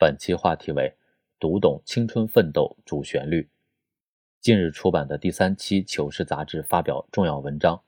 [0.00, 0.94] 本期话题为
[1.40, 3.50] “读懂青春奋斗主旋律”。
[4.40, 7.82] 近日出版的第三期《求是》杂志发表重要文章，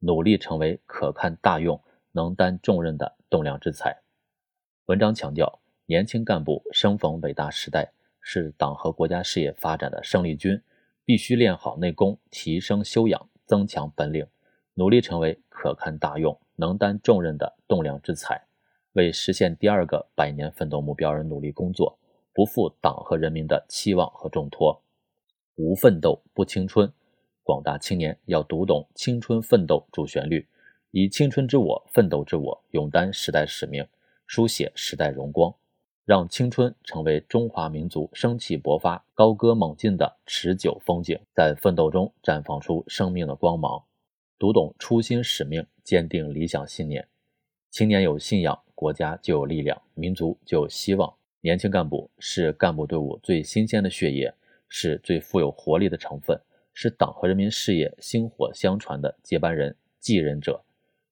[0.00, 1.82] 努力成为可堪大用、
[2.12, 4.02] 能担重任的栋梁之才。
[4.84, 7.90] 文章强调，年轻干部生逢伟大时代，
[8.20, 10.60] 是党和国家事业发展的生力军，
[11.06, 14.26] 必须练好内功，提升修养，增强本领，
[14.74, 18.44] 努力成为可堪大用、能担重任的栋梁之才。
[18.94, 21.98] 为实现第二个百年奋斗目标而努力工作，
[22.32, 24.80] 不负党和人民的期望和重托。
[25.56, 26.92] 无奋斗不青春，
[27.42, 30.46] 广大青年要读懂青春奋斗主旋律，
[30.92, 33.84] 以青春之我、奋斗之我，勇担时代使命，
[34.26, 35.52] 书写时代荣光，
[36.04, 43.82] 让青春成为中华民族生气勃发、高歌猛进的持久风景，在奋斗中绽放出生命的光芒。
[44.38, 47.08] 读懂初心使命，坚定理想信念。
[47.70, 48.63] 青年有信仰。
[48.74, 51.14] 国家就有力量，民族就有希望。
[51.40, 54.32] 年轻干部是干部队伍最新鲜的血液，
[54.68, 56.40] 是最富有活力的成分，
[56.72, 60.64] 是党和人民事业薪火相传的接班人、继任者，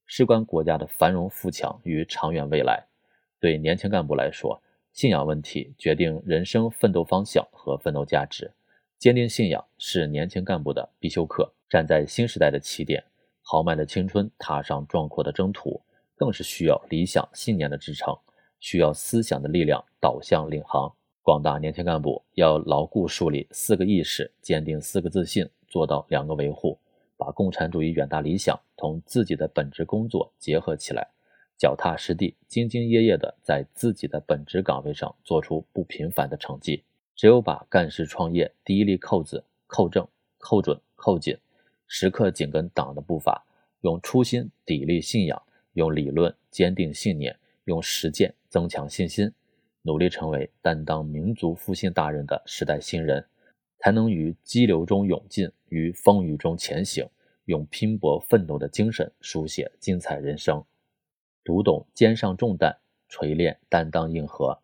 [0.07, 2.85] 事关国家的繁荣富强与长远未来。
[3.39, 8.51] 对年轻干部来说，信仰问题决定人生奋斗方向和奋斗价值。
[8.99, 11.53] 坚定信仰是年轻干部的必修课。
[11.69, 13.03] 站在新时代的起点，
[13.41, 15.81] 豪迈的青春踏上壮阔的征途。
[16.23, 18.17] 更是需要理想信念的支撑，
[18.61, 20.95] 需要思想的力量导向领航。
[21.21, 26.79] 广大年轻干部要牢固树立四个意识，坚定四个自信，做到两个维护，
[27.17, 31.09] 把共产主义远大理想同自己的本职工作结合起来，
[31.59, 36.85] 脚踏实地、兢兢业业地在自己的本职岗位上做出不平凡的成绩。
[37.17, 40.07] 只有把干事创业第一粒扣子扣正、
[40.39, 41.37] 扣准、扣紧，
[41.89, 43.45] 时刻紧跟党的步伐，
[43.81, 45.43] 用初心砥砺信仰。
[45.75, 49.33] 用理论坚定信念，用实践增强信心，
[49.83, 53.25] 努力成为担当民族复兴大任的时代新人，
[53.79, 57.09] 才能于激流中勇进，于风雨中前行，
[57.47, 60.63] 用拼搏奋斗的精神书写精彩人生。
[61.45, 62.77] 读懂肩上重担，
[63.09, 64.59] 锤炼担当硬核。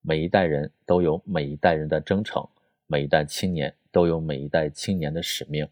[0.00, 2.48] 每一代人都有每一代人的征程，
[2.86, 5.68] 每一代青年都有每一代青年的使命。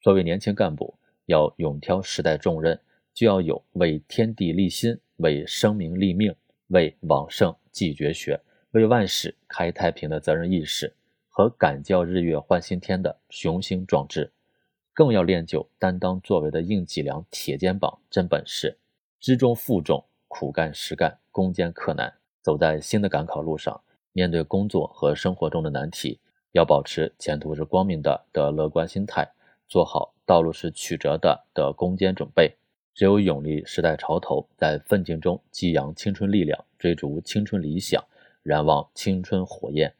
[0.00, 0.94] 作为年轻干部，
[1.26, 2.78] 要勇挑时代重任。
[3.14, 6.34] 就要有为天地立心、为生民立命、
[6.66, 8.40] 为往圣继绝学、
[8.72, 10.92] 为万世开太平的责任意识
[11.28, 14.32] 和敢叫日月换新天的雄心壮志，
[14.92, 18.76] 更要练就担当作为的硬脊梁、铁肩膀、真本事，
[19.20, 22.12] 知重负重、苦干实干、攻坚克难。
[22.42, 23.80] 走在新的赶考路上，
[24.12, 26.18] 面对工作和生活中的难题，
[26.52, 29.32] 要保持前途是光明的的乐观心态，
[29.66, 32.56] 做好道路是曲折的的攻坚准备。
[32.94, 38.00] 只有勇立时代潮头，在奋进中激扬青春力量，追逐青春理想，
[38.44, 39.92] 燃望青春火焰，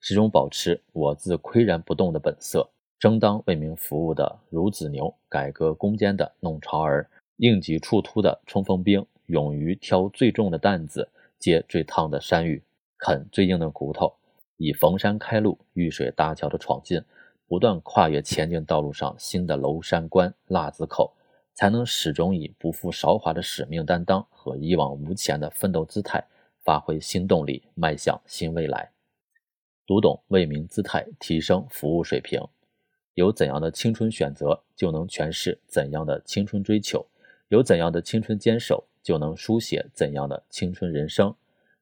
[0.00, 2.68] 始终保持我自岿然不动的本色，
[2.98, 7.08] 争当为民服务的孺子牛，改革攻坚的弄潮儿，
[7.38, 11.08] 应急处突的冲锋兵，勇于挑最重的担子，
[11.38, 12.62] 接最烫的山芋，
[12.98, 14.12] 啃最硬的骨头，
[14.58, 17.02] 以逢山开路、遇水搭桥的闯劲，
[17.48, 21.14] 不断跨越前进道路上新的娄山关、腊子口。
[21.54, 26.24] 才能始终以不负韶华的使命担当和一往无前的奋斗姿态，
[26.64, 28.90] 发挥新动力，迈向新未来。
[29.86, 32.40] 读懂为民姿态，提升服务水平。
[33.14, 37.06] 有怎样的青春选择，就能诠释怎样的青春追求；
[37.48, 41.34] 有怎样的青春坚守，就能书写怎样的青春人生。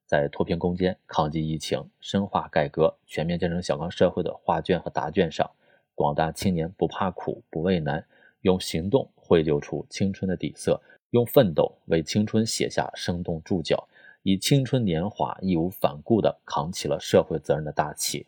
[0.05, 5.49] 在脱贫攻坚、抗击疫情、深化改革、全面建成小康社会的画卷和答卷上，
[5.95, 8.05] 广大青年不怕苦、不畏难。
[8.43, 13.89] 用行动绘就出青春的底色，用奋斗为青春写下生动注脚，
[14.25, 18.27] 以青春年华义无反顾地扛起了社会责任的大旗。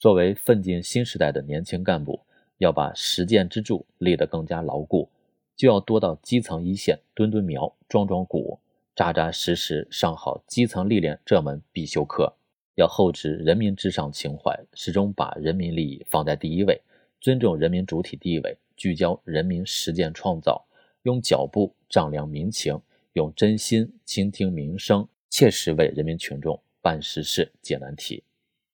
[0.00, 2.18] 作为奋进新时代的年轻干部，
[2.56, 5.08] 要把实践支柱立得更加牢固，
[5.54, 8.58] 就要多到基层一线蹲蹲苗、壮壮骨，
[8.96, 12.34] 扎扎实实上好基层历练这门必修课。
[12.74, 16.82] 要厚植人民至上情怀，始终把人民利益放在第一位，
[17.20, 18.58] 尊重人民主体地位。
[18.78, 20.64] 聚焦人民实践创造，
[21.02, 22.80] 用脚步丈量民情，
[23.14, 28.22] 用真心倾听民声，切实为人民群众办实事、解难题。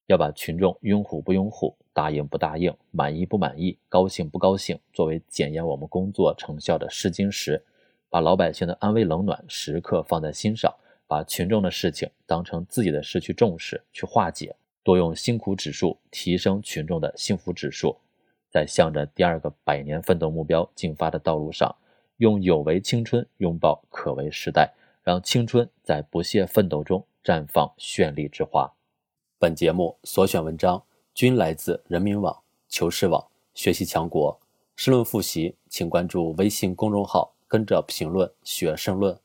[0.06, 7.64] 要把群众拥护不拥护、答应不答应、满意不满意、高兴不高兴作为检验我们工作成效的试金石，
[8.10, 10.70] 把老百姓的安危冷暖时刻放在心上，
[11.06, 17.96] 把群众的事情当成自己的事去重视、去化解，多用辛苦指数提升群众的幸福指数。
[18.54, 21.74] 在向着第二个百年奋斗目标进发的道路上，
[22.18, 24.72] 用有为青春拥抱可为时代，
[25.02, 28.72] 让青春在不懈奋斗中绽放绚丽之花。
[29.40, 30.80] 本节目所选文章
[31.12, 34.38] 均来自人民网、求是网、学习强国。
[34.76, 39.18] 申论复习，请关注微信公众号，跟着评论学申论。